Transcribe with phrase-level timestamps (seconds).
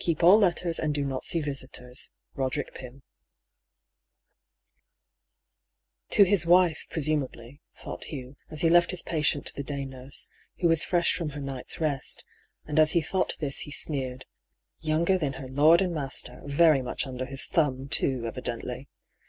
[0.00, 2.10] Keep all letters^ and do not see visitors.
[2.34, 3.02] Roderick Pym^^
[6.10, 10.28] "To his wife, presumably," thought Hugh, as he left his patient to the day nurse,
[10.58, 12.24] who was fresh from her night's rest;
[12.66, 14.24] and as he thought this he sneered:"
[14.80, 18.88] Younger than her lord and master; very much under his thumb, too, evidently.